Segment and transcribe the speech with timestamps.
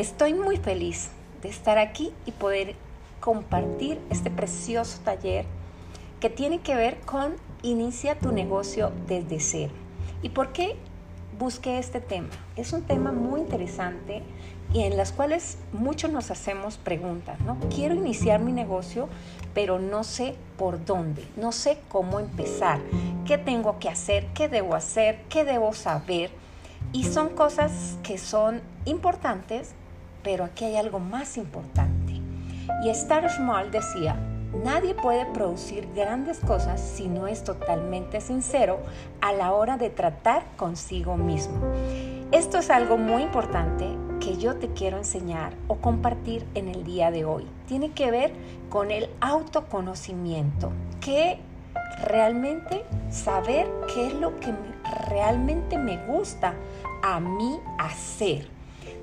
[0.00, 1.10] Estoy muy feliz
[1.42, 2.74] de estar aquí y poder
[3.20, 5.44] compartir este precioso taller
[6.20, 9.74] que tiene que ver con inicia tu negocio desde cero.
[10.22, 10.76] ¿Y por qué
[11.38, 12.30] busqué este tema?
[12.56, 14.22] Es un tema muy interesante
[14.72, 17.58] y en las cuales muchos nos hacemos preguntas, ¿no?
[17.68, 19.06] Quiero iniciar mi negocio,
[19.52, 22.80] pero no sé por dónde, no sé cómo empezar,
[23.26, 26.30] qué tengo que hacer, qué debo hacer, qué debo saber.
[26.94, 29.74] Y son cosas que son importantes,
[30.22, 32.20] pero aquí hay algo más importante.
[32.84, 34.16] Y Star Small decía,
[34.64, 38.78] nadie puede producir grandes cosas si no es totalmente sincero
[39.20, 41.58] a la hora de tratar consigo mismo.
[42.32, 43.86] Esto es algo muy importante
[44.20, 47.46] que yo te quiero enseñar o compartir en el día de hoy.
[47.66, 48.32] Tiene que ver
[48.68, 51.40] con el autoconocimiento, que
[52.04, 54.54] realmente saber qué es lo que
[55.08, 56.54] realmente me gusta
[57.02, 58.59] a mí hacer.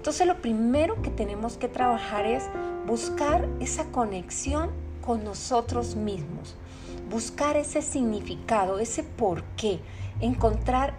[0.08, 2.46] Entonces lo primero que tenemos que trabajar es
[2.86, 4.70] buscar esa conexión
[5.06, 6.56] con nosotros mismos,
[7.10, 9.82] buscar ese significado, ese por qué,
[10.22, 10.94] encontrar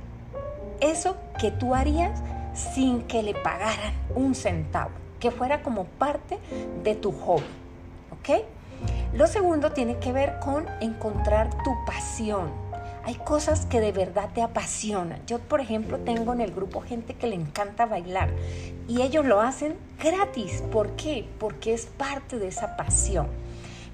[0.81, 6.39] eso que tú harías sin que le pagaran un centavo, que fuera como parte
[6.85, 7.47] de tu hobby.
[8.13, 8.43] ¿Ok?
[9.15, 12.68] Lo segundo tiene que ver con encontrar tu pasión.
[13.09, 15.25] Hay cosas que de verdad te apasionan.
[15.27, 18.29] Yo, por ejemplo, tengo en el grupo gente que le encanta bailar
[18.87, 20.63] y ellos lo hacen gratis.
[20.71, 21.27] ¿Por qué?
[21.39, 23.29] Porque es parte de esa pasión.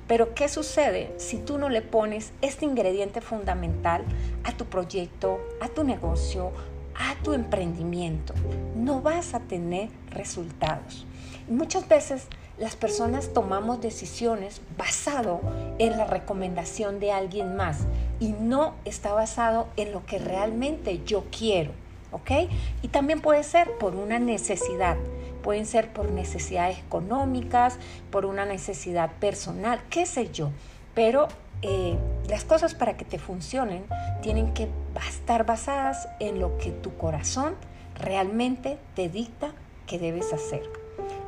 [0.09, 4.03] Pero ¿qué sucede si tú no le pones este ingrediente fundamental
[4.42, 6.51] a tu proyecto, a tu negocio,
[6.97, 8.35] a tu emprendimiento,
[8.75, 11.07] no vas a tener resultados.
[11.48, 12.27] muchas veces
[12.57, 15.41] las personas tomamos decisiones basado
[15.79, 17.79] en la recomendación de alguien más
[18.20, 21.73] y no está basado en lo que realmente yo quiero,
[22.12, 22.51] ¿ok?
[22.83, 24.97] Y también puede ser por una necesidad,
[25.43, 27.79] pueden ser por necesidades económicas,
[28.11, 30.51] por una necesidad personal, qué sé yo,
[30.95, 31.29] pero
[31.63, 31.97] eh,
[32.29, 33.85] las cosas para que te funcionen
[34.23, 34.69] tienen que
[35.08, 37.55] estar basadas en lo que tu corazón
[37.98, 39.52] realmente te dicta
[39.86, 40.63] que debes hacer.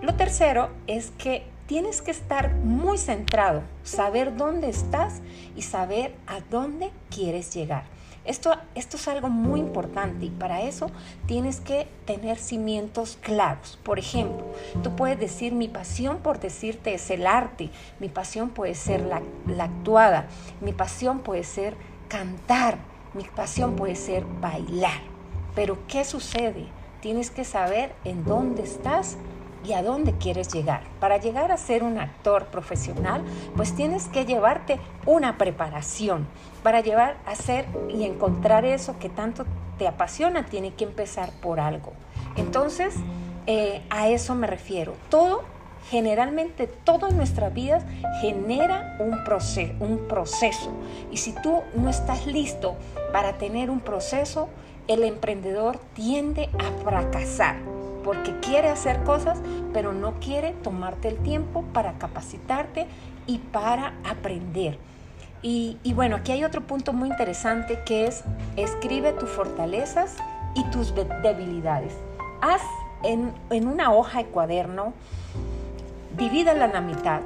[0.02, 5.20] Lo tercero es que tienes que estar muy centrado, saber dónde estás
[5.56, 7.84] y saber a dónde quieres llegar.
[8.24, 10.90] Esto, esto es algo muy importante y para eso
[11.26, 13.78] tienes que tener cimientos claros.
[13.84, 14.44] Por ejemplo,
[14.82, 19.22] tú puedes decir mi pasión por decirte es el arte, mi pasión puede ser la,
[19.46, 20.26] la actuada,
[20.60, 21.76] mi pasión puede ser
[22.08, 22.78] cantar,
[23.14, 25.00] mi pasión puede ser bailar.
[25.54, 26.66] Pero ¿qué sucede?
[27.00, 29.18] Tienes que saber en dónde estás
[29.66, 30.82] y a dónde quieres llegar.
[31.00, 33.22] Para llegar a ser un actor profesional,
[33.56, 36.26] pues tienes que llevarte una preparación.
[36.62, 39.44] Para llevar a ser y encontrar eso que tanto
[39.78, 41.92] te apasiona, tiene que empezar por algo.
[42.36, 42.94] Entonces,
[43.46, 44.94] eh, a eso me refiero.
[45.08, 45.42] Todo,
[45.90, 47.84] generalmente, todo en nuestras vidas
[48.20, 50.72] genera un proceso, un proceso.
[51.10, 52.76] Y si tú no estás listo
[53.12, 54.48] para tener un proceso,
[54.88, 57.56] el emprendedor tiende a fracasar
[58.06, 59.40] porque quiere hacer cosas,
[59.76, 62.86] pero no quiere tomarte el tiempo para capacitarte
[63.26, 64.78] y para aprender.
[65.42, 68.24] Y, bueno, aquí hay otro punto muy interesante que es
[68.56, 70.16] escribe tus fortalezas
[70.54, 71.92] y tus debilidades.
[72.40, 72.62] Haz
[73.02, 74.94] en, en una hoja de cuaderno,
[76.16, 77.20] divídala en la mitad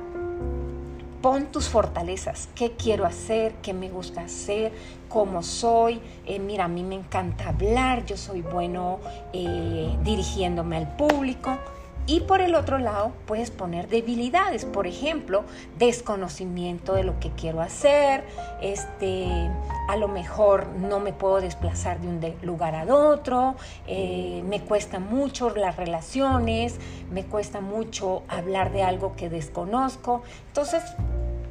[1.22, 4.72] Pon tus fortalezas, qué quiero hacer, qué me gusta hacer,
[5.10, 6.00] cómo soy.
[6.24, 9.00] Eh, mira, a mí me encanta hablar, yo soy bueno
[9.34, 11.58] eh, dirigiéndome al público.
[12.10, 15.44] Y por el otro lado, puedes poner debilidades, por ejemplo,
[15.78, 18.24] desconocimiento de lo que quiero hacer,
[18.60, 19.28] este,
[19.88, 23.54] a lo mejor no me puedo desplazar de un lugar a otro,
[23.86, 26.80] eh, me cuesta mucho las relaciones,
[27.12, 30.24] me cuesta mucho hablar de algo que desconozco.
[30.48, 30.82] Entonces,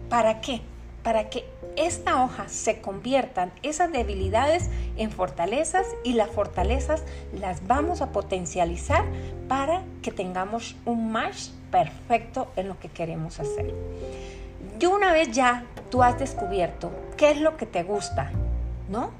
[0.09, 0.59] ¿para qué?
[1.03, 1.29] Para
[1.79, 7.03] esta hoja se conviertan esas debilidades en fortalezas y las fortalezas
[7.33, 9.05] las vamos a potencializar
[9.47, 13.73] para que tengamos un match perfecto en lo que queremos hacer.
[14.77, 18.29] Y una vez ya tú has descubierto qué es lo que te gusta,
[18.89, 19.11] ¿no?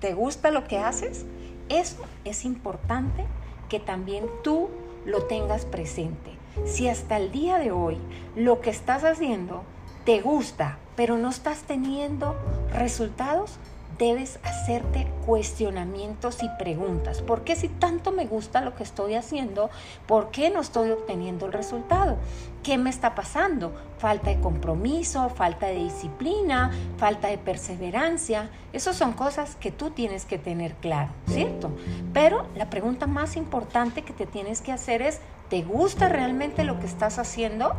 [0.00, 1.24] ¿Te gusta lo que haces?
[1.70, 3.24] Eso es importante
[3.70, 4.68] que también tú
[5.06, 6.30] lo tengas presente.
[6.66, 7.96] Si hasta el día de hoy
[8.36, 9.62] lo que estás haciendo
[10.04, 12.36] te gusta, pero no estás teniendo
[12.74, 13.52] resultados,
[13.98, 17.22] debes hacerte cuestionamientos y preguntas.
[17.22, 19.70] ¿Por qué si tanto me gusta lo que estoy haciendo,
[20.06, 22.18] por qué no estoy obteniendo el resultado?
[22.62, 23.72] ¿Qué me está pasando?
[23.96, 28.50] Falta de compromiso, falta de disciplina, falta de perseverancia.
[28.74, 31.70] Esas son cosas que tú tienes que tener claro, ¿cierto?
[32.12, 36.78] Pero la pregunta más importante que te tienes que hacer es ¿Te gusta realmente lo
[36.78, 37.74] que estás haciendo?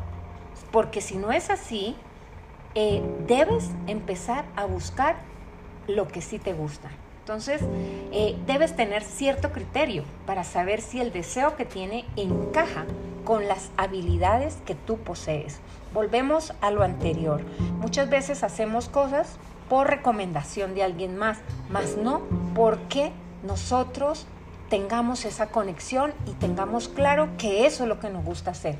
[0.71, 1.95] Porque si no es así,
[2.75, 5.17] eh, debes empezar a buscar
[5.87, 6.89] lo que sí te gusta.
[7.19, 7.61] Entonces,
[8.11, 12.85] eh, debes tener cierto criterio para saber si el deseo que tiene encaja
[13.23, 15.59] con las habilidades que tú posees.
[15.93, 17.41] Volvemos a lo anterior.
[17.79, 19.37] Muchas veces hacemos cosas
[19.69, 21.37] por recomendación de alguien más,
[21.69, 22.23] más no
[22.55, 23.11] porque
[23.43, 24.25] nosotros
[24.69, 28.77] tengamos esa conexión y tengamos claro que eso es lo que nos gusta hacer.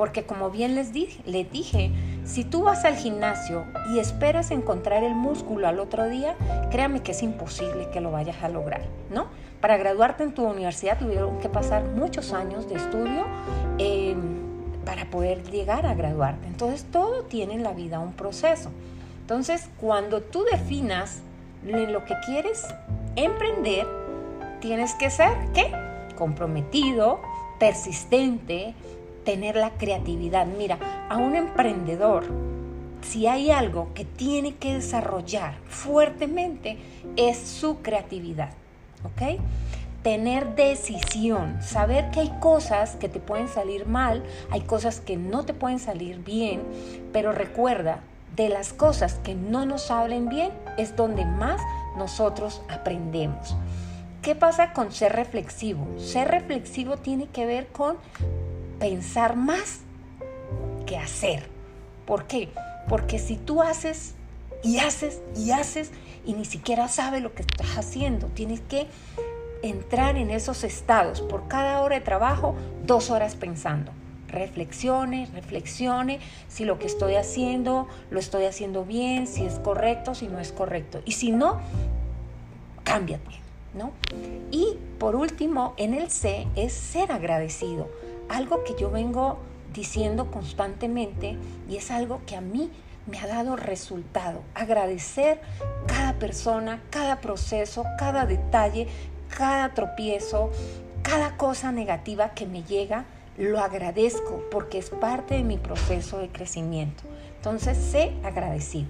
[0.00, 1.90] Porque como bien les dije, dije,
[2.24, 6.36] si tú vas al gimnasio y esperas encontrar el músculo al otro día,
[6.70, 8.80] créame que es imposible que lo vayas a lograr,
[9.10, 9.26] ¿no?
[9.60, 13.26] Para graduarte en tu universidad tuvieron que pasar muchos años de estudio
[13.76, 14.16] eh,
[14.86, 16.46] para poder llegar a graduarte.
[16.46, 18.70] Entonces todo tiene en la vida un proceso.
[19.20, 21.20] Entonces cuando tú definas
[21.62, 22.66] lo que quieres
[23.16, 23.86] emprender,
[24.62, 25.70] tienes que ser, ¿qué?
[26.16, 27.20] Comprometido,
[27.58, 28.74] persistente,
[29.24, 30.46] tener la creatividad.
[30.46, 30.78] Mira,
[31.08, 32.24] a un emprendedor,
[33.02, 36.78] si hay algo que tiene que desarrollar fuertemente,
[37.16, 38.50] es su creatividad.
[39.04, 39.40] ¿Ok?
[40.02, 45.44] Tener decisión, saber que hay cosas que te pueden salir mal, hay cosas que no
[45.44, 46.62] te pueden salir bien,
[47.12, 48.00] pero recuerda,
[48.36, 51.60] de las cosas que no nos salen bien es donde más
[51.98, 53.56] nosotros aprendemos.
[54.22, 55.86] ¿Qué pasa con ser reflexivo?
[55.98, 57.96] Ser reflexivo tiene que ver con
[58.80, 59.80] pensar más
[60.86, 61.44] que hacer.
[62.06, 62.48] ¿Por qué?
[62.88, 64.14] Porque si tú haces
[64.64, 65.92] y haces y haces
[66.26, 68.88] y ni siquiera sabes lo que estás haciendo, tienes que
[69.62, 73.92] entrar en esos estados por cada hora de trabajo, dos horas pensando.
[74.28, 80.28] Reflexione, reflexione si lo que estoy haciendo lo estoy haciendo bien, si es correcto, si
[80.28, 81.02] no es correcto.
[81.04, 81.60] Y si no,
[82.84, 83.40] cámbiate,
[83.74, 83.92] ¿no?
[84.50, 87.88] Y por último, en el C es ser agradecido
[88.30, 89.38] algo que yo vengo
[89.74, 91.36] diciendo constantemente
[91.68, 92.70] y es algo que a mí
[93.06, 94.42] me ha dado resultado.
[94.54, 95.40] Agradecer
[95.86, 98.86] cada persona, cada proceso, cada detalle,
[99.36, 100.50] cada tropiezo,
[101.02, 103.04] cada cosa negativa que me llega,
[103.36, 107.02] lo agradezco porque es parte de mi proceso de crecimiento.
[107.36, 108.88] Entonces, sé agradecido.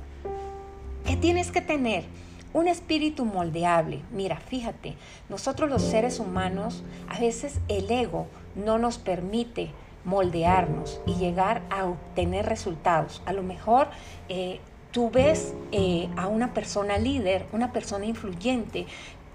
[1.06, 2.04] ¿Qué tienes que tener?
[2.52, 4.02] Un espíritu moldeable.
[4.10, 4.96] Mira, fíjate,
[5.28, 8.26] nosotros los seres humanos, a veces el ego
[8.56, 9.70] no nos permite
[10.04, 13.22] moldearnos y llegar a obtener resultados.
[13.24, 13.88] A lo mejor
[14.28, 14.58] eh,
[14.90, 18.86] tú ves eh, a una persona líder, una persona influyente,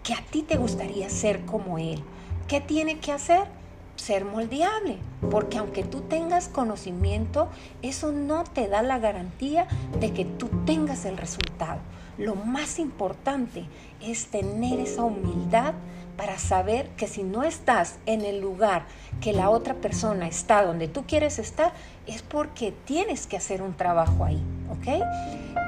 [0.03, 2.03] que a ti te gustaría ser como él.
[2.49, 3.45] ¿Qué tiene que hacer?
[3.95, 4.97] Ser moldeable,
[5.31, 7.47] porque aunque tú tengas conocimiento,
[7.81, 9.67] eso no te da la garantía
[10.01, 11.79] de que tú tengas el resultado.
[12.17, 13.65] Lo más importante
[14.01, 15.73] es tener esa humildad
[16.17, 18.85] para saber que si no estás en el lugar
[19.19, 21.73] que la otra persona está donde tú quieres estar,
[22.07, 25.03] es porque tienes que hacer un trabajo ahí, ¿ok?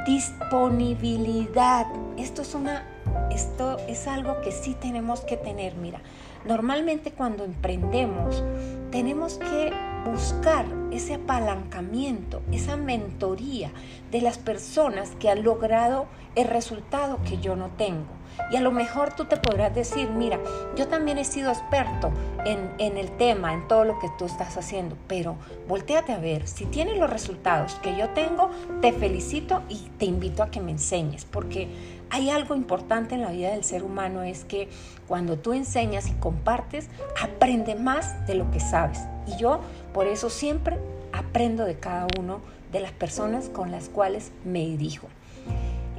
[0.06, 1.88] Disponibilidad.
[2.18, 2.86] Esto es una
[3.32, 6.02] esto es algo que sí tenemos que tener, mira.
[6.46, 8.44] Normalmente cuando emprendemos
[8.92, 9.72] tenemos que
[10.08, 13.72] buscar ese apalancamiento, esa mentoría
[14.12, 18.18] de las personas que han logrado el resultado que yo no tengo.
[18.52, 20.40] Y a lo mejor tú te podrás decir, mira,
[20.76, 22.12] yo también he sido experto
[22.46, 25.36] en, el tema, en todo lo que tú estás haciendo, pero
[25.68, 28.50] volteate a ver, si tienes los resultados que yo tengo,
[28.82, 31.68] te felicito y te invito a que me enseñes, porque
[32.10, 34.70] hay algo importante en la vida del ser humano, es que
[35.08, 36.88] cuando tú enseñas y compartes,
[37.22, 39.00] aprende más de lo que sabes.
[39.28, 39.60] Y yo
[39.94, 40.78] por eso siempre
[41.12, 45.08] aprendo de cada uno de las personas con las cuales me dirijo.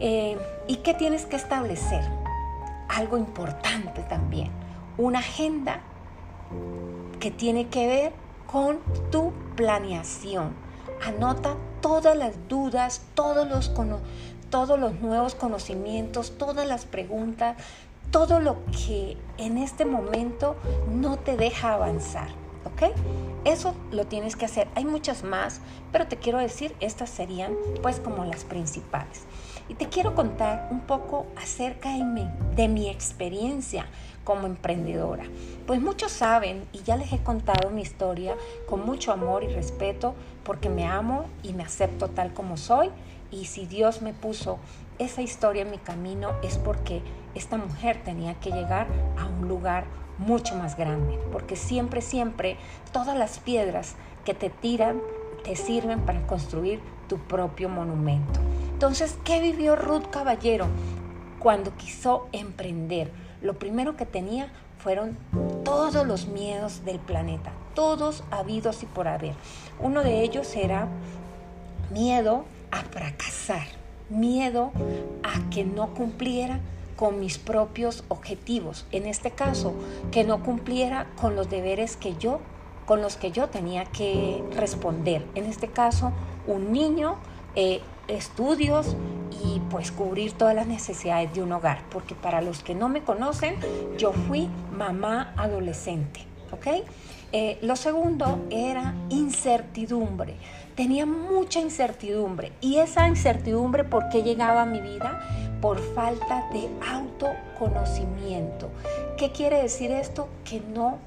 [0.00, 2.03] Eh, ¿Y qué tienes que establecer?
[2.88, 4.50] algo importante también,
[4.97, 5.81] una agenda
[7.21, 8.12] que tiene que ver
[8.50, 8.79] con
[9.11, 10.55] tu planeación.
[11.05, 13.69] Anota todas las dudas, todos los,
[14.50, 17.57] todos los nuevos conocimientos, todas las preguntas,
[18.11, 20.57] todo lo que en este momento
[20.90, 22.28] no te deja avanzar.
[22.64, 22.93] ¿Ok?
[23.45, 24.69] Eso lo tienes que hacer.
[24.75, 25.61] Hay muchas más,
[25.93, 29.23] pero te quiero decir, estas serían pues como las principales.
[29.69, 33.87] Y te quiero contar un poco acerca de mi, de mi experiencia
[34.25, 35.25] como emprendedora.
[35.67, 38.35] Pues muchos saben y ya les he contado mi historia
[38.69, 42.90] con mucho amor y respeto porque me amo y me acepto tal como soy.
[43.30, 44.58] Y si Dios me puso
[44.99, 47.02] esa historia en mi camino es porque
[47.35, 48.87] esta mujer tenía que llegar
[49.18, 49.85] a un lugar
[50.18, 51.18] mucho más grande.
[51.30, 52.56] Porque siempre, siempre
[52.92, 53.94] todas las piedras
[54.25, 55.00] que te tiran
[55.44, 58.40] te sirven para construir tu propio monumento.
[58.73, 60.66] Entonces, ¿qué vivió Ruth Caballero?
[61.38, 63.11] cuando quiso emprender.
[63.40, 65.16] Lo primero que tenía fueron
[65.64, 69.35] todos los miedos del planeta, todos habidos y por haber.
[69.80, 70.88] Uno de ellos era
[71.92, 73.67] miedo a fracasar,
[74.09, 74.73] miedo
[75.23, 76.61] a que no cumpliera
[76.97, 78.85] con mis propios objetivos.
[78.91, 79.73] En este caso,
[80.11, 82.41] que no cumpliera con los deberes que yo,
[82.87, 85.25] con los que yo tenía que responder.
[85.35, 86.13] En este caso,
[86.47, 87.17] un niño,
[87.55, 88.97] eh, estudios
[89.45, 91.83] y pues cubrir todas las necesidades de un hogar.
[91.91, 93.57] Porque para los que no me conocen,
[93.97, 96.25] yo fui mamá adolescente.
[96.51, 96.67] ¿Ok?
[97.31, 100.37] Eh, lo segundo era incertidumbre.
[100.78, 102.52] Tenía mucha incertidumbre.
[102.61, 105.20] ¿Y esa incertidumbre por qué llegaba a mi vida?
[105.61, 108.70] Por falta de autoconocimiento.
[109.16, 110.28] ¿Qué quiere decir esto?
[110.44, 110.99] Que no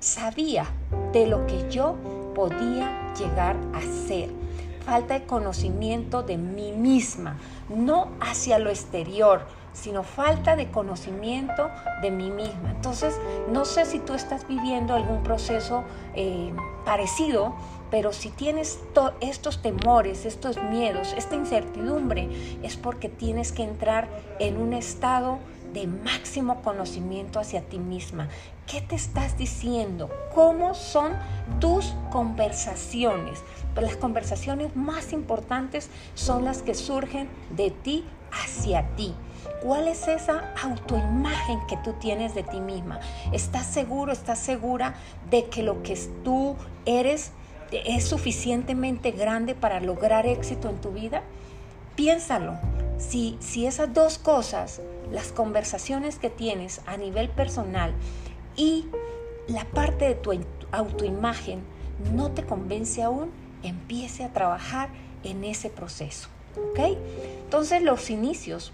[0.00, 0.64] sabía
[1.12, 1.96] de lo que yo
[2.34, 4.30] podía llegar a ser.
[4.86, 7.36] Falta de conocimiento de mí misma,
[7.68, 9.42] no hacia lo exterior,
[9.74, 11.70] sino falta de conocimiento
[12.00, 12.70] de mí misma.
[12.70, 13.20] Entonces,
[13.52, 16.50] no sé si tú estás viviendo algún proceso eh,
[16.86, 17.54] parecido,
[17.90, 18.78] pero si tienes
[19.20, 22.28] estos temores, estos miedos, esta incertidumbre,
[22.62, 25.38] es porque tienes que entrar en un estado
[25.72, 28.28] de máximo conocimiento hacia ti misma.
[28.66, 30.10] ¿Qué te estás diciendo?
[30.34, 31.12] ¿Cómo son
[31.60, 33.40] tus conversaciones?
[33.74, 39.14] Pues las conversaciones más importantes son las que surgen de ti hacia ti.
[39.62, 43.00] ¿Cuál es esa autoimagen que tú tienes de ti misma?
[43.32, 44.94] ¿Estás seguro, estás segura
[45.30, 47.32] de que lo que tú eres
[47.72, 51.22] es suficientemente grande para lograr éxito en tu vida?
[51.96, 52.58] Piénsalo.
[52.98, 54.80] Si, si esas dos cosas,
[55.12, 57.92] las conversaciones que tienes a nivel personal
[58.56, 58.86] y
[59.46, 60.32] la parte de tu
[60.72, 61.60] autoimagen
[62.14, 63.30] no te convence aún,
[63.62, 64.88] empiece a trabajar
[65.24, 66.28] en ese proceso.
[66.70, 66.96] ¿Ok?
[67.44, 68.72] Entonces los inicios,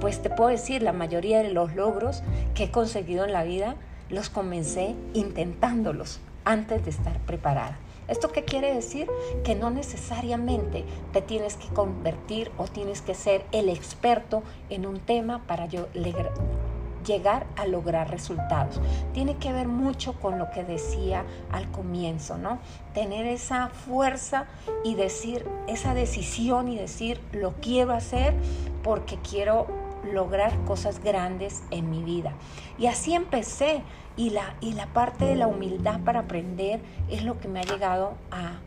[0.00, 2.22] pues te puedo decir, la mayoría de los logros
[2.54, 3.76] que he conseguido en la vida
[4.08, 7.78] los comencé intentándolos antes de estar preparada.
[8.08, 9.08] ¿Esto qué quiere decir?
[9.44, 15.00] Que no necesariamente te tienes que convertir o tienes que ser el experto en un
[15.00, 15.88] tema para yo
[17.06, 18.80] llegar a lograr resultados.
[19.14, 22.58] Tiene que ver mucho con lo que decía al comienzo, ¿no?
[22.94, 24.46] Tener esa fuerza
[24.84, 28.34] y decir, esa decisión y decir, lo quiero hacer
[28.82, 32.32] porque quiero lograr cosas grandes en mi vida.
[32.78, 33.82] Y así empecé.
[34.18, 37.64] Y la, y la parte de la humildad para aprender es lo que me ha
[37.64, 38.60] llegado a,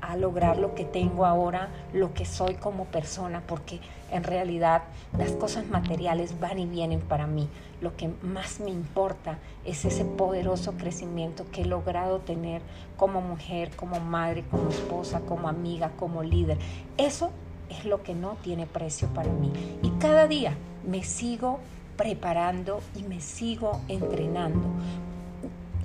[0.00, 4.82] a lograr lo que tengo ahora, lo que soy como persona, porque en realidad
[5.16, 7.48] las cosas materiales van y vienen para mí.
[7.80, 12.62] Lo que más me importa es ese poderoso crecimiento que he logrado tener
[12.96, 16.58] como mujer, como madre, como esposa, como amiga, como líder.
[16.96, 17.30] Eso
[17.70, 19.52] es lo que no tiene precio para mí.
[19.82, 20.54] Y cada día
[20.86, 21.60] me sigo
[21.96, 24.68] preparando y me sigo entrenando.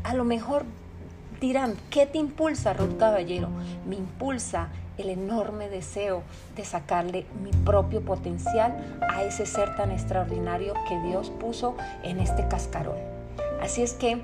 [0.03, 0.65] A lo mejor
[1.41, 3.49] dirán, ¿qué te impulsa, Ruth Caballero?
[3.87, 6.21] Me impulsa el enorme deseo
[6.55, 12.47] de sacarle mi propio potencial a ese ser tan extraordinario que Dios puso en este
[12.47, 12.97] cascarón.
[13.61, 14.21] Así es que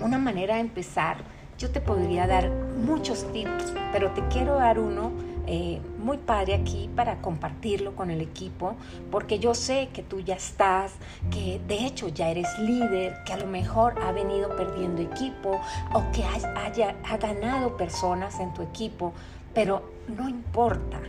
[0.00, 1.18] una manera de empezar,
[1.58, 5.12] yo te podría dar muchos tips, pero te quiero dar uno
[5.46, 8.74] eh, muy padre aquí para compartirlo con el equipo,
[9.10, 10.92] porque yo sé que tú ya estás,
[11.30, 15.60] que de hecho ya eres líder, que a lo mejor ha venido perdiendo equipo
[15.92, 19.12] o que haya, ha ganado personas en tu equipo,
[19.52, 21.00] pero no importa.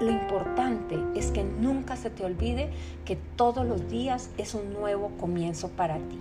[0.00, 2.70] Lo importante es que nunca se te olvide
[3.04, 6.18] que todos los días es un nuevo comienzo para ti.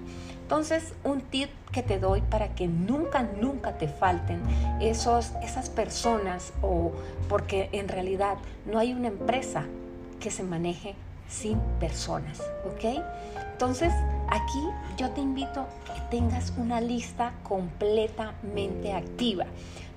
[0.54, 4.40] Entonces, un tip que te doy para que nunca, nunca te falten
[4.80, 6.92] esos, esas personas o
[7.28, 9.66] porque en realidad no hay una empresa
[10.20, 10.94] que se maneje
[11.28, 13.02] sin personas, ¿ok?
[13.54, 13.92] Entonces,
[14.30, 14.64] aquí
[14.96, 19.46] yo te invito a que tengas una lista completamente activa.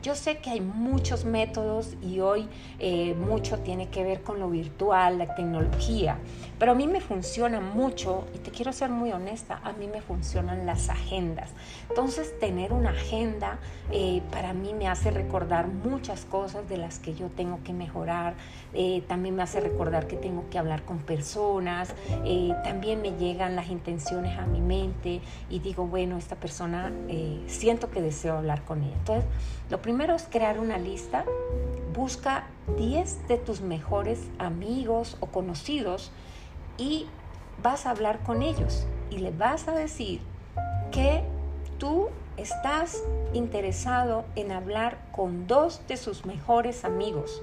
[0.02, 2.48] Yo sé que hay muchos métodos y hoy
[2.78, 6.18] eh, mucho tiene que ver con lo virtual, la tecnología,
[6.58, 10.00] pero a mí me funciona mucho, y te quiero ser muy honesta, a mí me
[10.00, 11.50] funcionan las agendas.
[11.88, 13.58] Entonces, tener una agenda
[13.90, 18.34] eh, para mí me hace recordar muchas cosas de las que yo tengo que mejorar,
[18.74, 21.94] eh, también me hace recordar que tengo que hablar con personas,
[22.62, 26.92] también me llegan las intenciones a mi mente y digo, bueno, esta persona
[27.46, 28.94] siento que deseo hablar con ella.
[28.98, 29.24] Entonces,
[29.70, 31.24] lo primero es crear una lista.
[31.94, 36.10] Busca 10 de tus mejores amigos o conocidos
[36.76, 37.06] y
[37.62, 40.20] vas a hablar con ellos y le vas a decir
[40.90, 41.22] que
[41.78, 43.00] tú estás
[43.32, 47.40] interesado en hablar con dos de sus mejores amigos.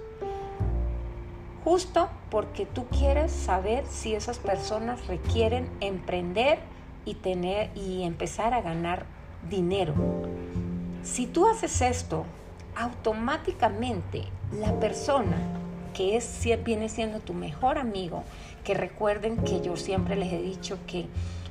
[1.64, 6.60] justo porque tú quieres saber si esas personas requieren emprender
[7.06, 9.06] y tener y empezar a ganar
[9.50, 9.94] dinero.
[11.04, 12.26] Si tú haces esto,
[12.78, 14.24] automáticamente
[14.58, 15.36] la persona
[15.94, 18.24] que es, viene siendo tu mejor amigo,
[18.64, 21.08] que recuerden que yo siempre les he dicho que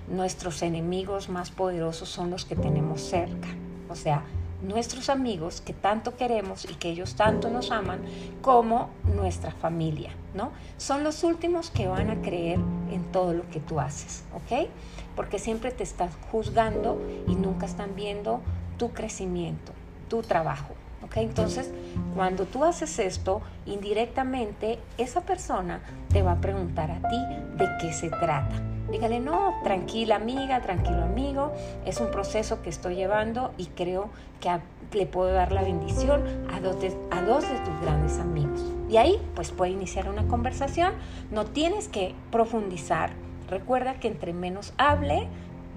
[0.09, 3.49] nuestros enemigos más poderosos son los que tenemos cerca.
[3.91, 4.25] O sea,
[4.63, 8.01] nuestros amigos que tanto queremos y que ellos tanto nos aman,
[8.41, 10.51] como nuestra familia, ¿no?
[10.79, 12.59] Son los últimos que van a creer
[12.91, 14.69] en todo lo que tú haces, ¿ok?
[15.15, 18.41] Porque siempre te estás juzgando y nunca están viendo
[18.83, 19.71] tu crecimiento,
[20.09, 20.75] tu trabajo.
[21.05, 21.19] ¿ok?
[21.19, 21.71] Entonces,
[22.17, 27.17] cuando tú haces esto, indirectamente esa persona te va a preguntar a ti
[27.59, 28.61] de qué se trata.
[28.91, 31.53] Dígale, no, tranquila amiga, tranquilo amigo,
[31.87, 34.11] es un proceso que estoy llevando y creo
[34.41, 34.51] que
[34.99, 38.65] le puedo dar la bendición a dos, de, a dos de tus grandes amigos.
[38.91, 40.93] Y ahí pues puede iniciar una conversación,
[41.31, 43.13] no tienes que profundizar.
[43.49, 45.29] Recuerda que entre menos hable,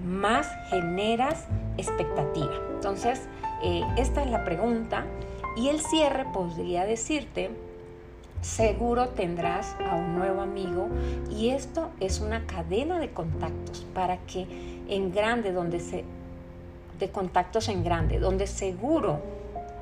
[0.04, 1.46] más generas
[1.78, 2.65] expectativa.
[2.76, 3.22] Entonces,
[3.62, 5.06] eh, esta es la pregunta
[5.56, 7.50] y el cierre podría decirte,
[8.42, 10.88] seguro tendrás a un nuevo amigo
[11.30, 14.46] y esto es una cadena de contactos para que
[14.88, 16.04] en grande, donde se,
[16.98, 19.20] de contactos en grande, donde seguro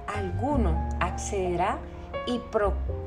[0.07, 1.79] alguno accederá
[2.29, 2.41] y,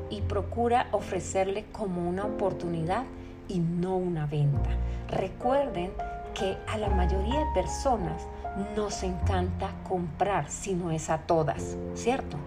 [0.10, 3.06] y procura ofrecerle como una oportunidad
[3.48, 4.70] y no una venta.
[5.10, 5.92] Recuerden
[6.34, 8.28] que a la mayoría de personas
[8.76, 12.38] nos encanta comprar, si no es a todas, ¿cierto?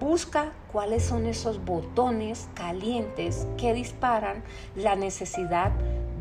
[0.00, 4.42] Busca cuáles son esos botones calientes que disparan
[4.74, 5.70] la necesidad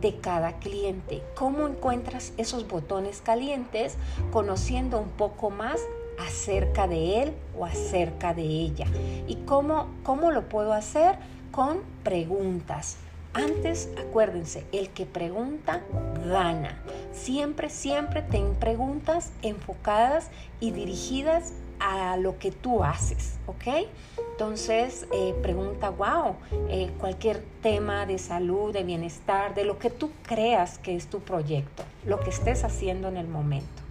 [0.02, 1.24] de cada cliente.
[1.36, 3.98] ¿Cómo encuentras esos botones calientes?
[4.32, 5.80] Conociendo un poco más
[6.20, 8.86] acerca de él o acerca de ella.
[9.28, 11.18] ¿Y cómo, cómo lo puedo hacer?
[11.52, 12.98] Con preguntas.
[13.34, 15.82] Antes, acuérdense, el que pregunta
[16.26, 16.78] gana.
[17.14, 23.88] Siempre, siempre ten preguntas enfocadas y dirigidas a lo que tú haces, ¿ok?
[24.32, 26.36] Entonces, eh, pregunta, wow,
[26.68, 31.22] eh, cualquier tema de salud, de bienestar, de lo que tú creas que es tu
[31.22, 33.82] proyecto, lo que estés haciendo en el momento.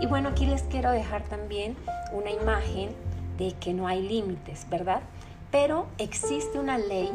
[0.00, 1.74] Y bueno, aquí les quiero dejar también
[2.12, 2.90] una imagen
[3.38, 5.00] de que no hay límites, ¿verdad?
[5.54, 7.12] Pero existe una ley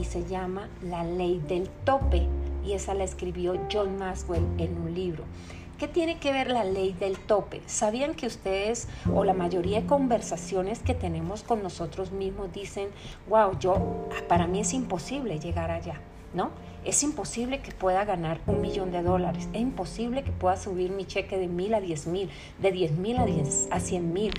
[0.00, 2.26] y se llama la ley del tope
[2.64, 5.24] y esa la escribió John Maxwell en un libro.
[5.78, 7.60] ¿Qué tiene que ver la ley del tope?
[7.66, 12.88] ¿Sabían que ustedes o la mayoría de conversaciones que tenemos con nosotros mismos dicen,
[13.28, 16.00] wow, yo, para mí es imposible llegar allá,
[16.32, 16.52] ¿no?
[16.84, 19.48] Es imposible que pueda ganar un millón de dólares.
[19.54, 22.28] Es imposible que pueda subir mi cheque de mil a diez mil,
[22.60, 24.32] de diez mil a, diez, a cien mil,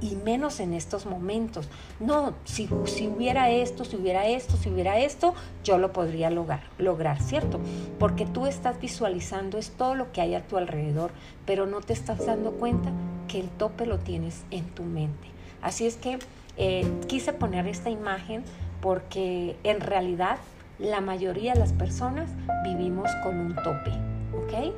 [0.00, 1.68] y menos en estos momentos.
[2.00, 6.62] No, si, si hubiera esto, si hubiera esto, si hubiera esto, yo lo podría lograr,
[6.78, 7.60] lograr, ¿cierto?
[7.98, 11.10] Porque tú estás visualizando es todo lo que hay a tu alrededor,
[11.44, 12.90] pero no te estás dando cuenta
[13.28, 15.28] que el tope lo tienes en tu mente.
[15.60, 16.18] Así es que
[16.56, 18.42] eh, quise poner esta imagen
[18.80, 20.38] porque en realidad
[20.78, 22.30] la mayoría de las personas
[22.62, 23.90] vivimos con un tope,
[24.32, 24.74] ¿ok?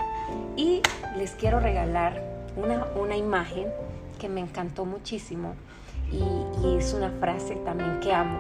[0.56, 0.82] Y
[1.16, 2.22] les quiero regalar
[2.56, 3.66] una, una imagen
[4.18, 5.54] que me encantó muchísimo
[6.10, 6.22] y,
[6.66, 8.38] y, es una frase también que amo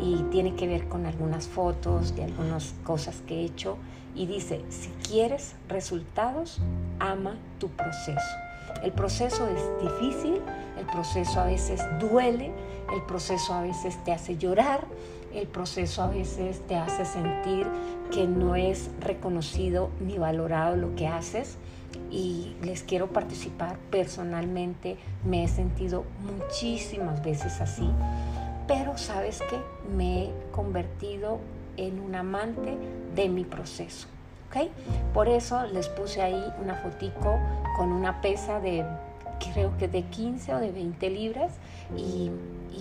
[0.00, 3.76] y tiene que ver con algunas fotos de algunas cosas que he hecho
[4.14, 6.60] y dice, si quieres resultados,
[6.98, 8.36] ama tu proceso.
[8.82, 10.40] El proceso es difícil,
[10.78, 12.50] el proceso a veces duele,
[12.92, 14.86] el proceso a veces te hace llorar,
[15.34, 17.66] el proceso a veces te hace sentir
[18.10, 21.56] que no es reconocido ni valorado lo que haces
[22.10, 24.96] y les quiero participar personalmente.
[25.24, 27.88] Me he sentido muchísimas veces así,
[28.66, 29.58] pero sabes que
[29.96, 31.38] me he convertido
[31.76, 32.76] en un amante
[33.14, 34.08] de mi proceso.
[34.48, 34.70] ¿okay?
[35.14, 37.38] Por eso les puse ahí una fotico
[37.76, 38.84] con una pesa de
[39.52, 41.52] creo que de 15 o de 20 libras
[41.96, 42.30] y,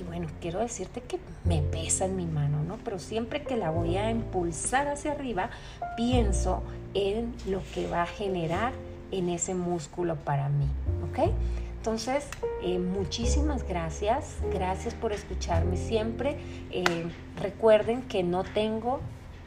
[0.08, 2.78] bueno, quiero decirte que me pesa en mi mano, ¿no?
[2.84, 5.50] Pero siempre que la voy a impulsar hacia arriba,
[5.96, 8.74] pienso en lo que va a generar
[9.12, 10.68] en ese músculo para mí,
[11.10, 11.32] ¿ok?
[11.78, 12.28] Entonces,
[12.62, 16.38] eh, muchísimas gracias, gracias por escucharme siempre.
[16.70, 17.08] Eh,
[17.42, 19.00] recuerden que no tengo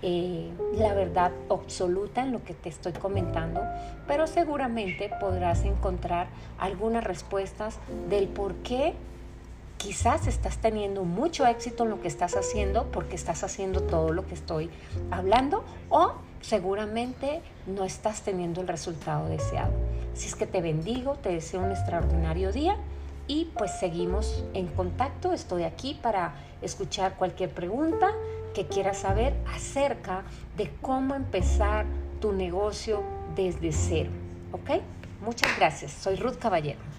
[0.02, 3.62] eh, la verdad absoluta en lo que te estoy comentando,
[4.07, 6.26] pero seguramente podrás encontrar
[6.59, 7.78] algunas respuestas
[8.11, 8.94] del por qué
[9.84, 14.26] quizás estás teniendo mucho éxito en lo que estás haciendo porque estás haciendo todo lo
[14.26, 14.70] que estoy
[15.10, 19.72] hablando o seguramente no estás teniendo el resultado deseado.
[20.14, 22.78] Si es que te bendigo, te deseo un extraordinario día
[23.26, 25.34] y pues seguimos en contacto.
[25.34, 28.10] Estoy aquí para escuchar cualquier pregunta
[28.54, 30.22] que quieras saber acerca
[30.56, 31.84] de cómo empezar
[32.22, 33.02] tu negocio
[33.36, 34.10] desde cero.
[34.52, 34.80] ¿Ok?
[35.20, 35.92] Muchas gracias.
[35.92, 36.93] Soy Ruth Caballero.